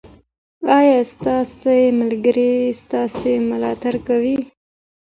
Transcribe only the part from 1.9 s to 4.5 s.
ملګري ستاسې ملاتړ کوي؟